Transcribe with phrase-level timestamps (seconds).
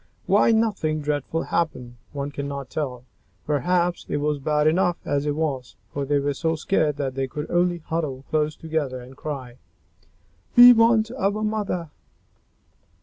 [0.25, 3.05] Why nothing dreadful happened, one cannot tell.
[3.45, 7.27] Perhaps it was bad enough as it was, for they were so scared that they
[7.27, 9.59] could only huddle close together and cry,
[10.55, 11.91] "We want our mother."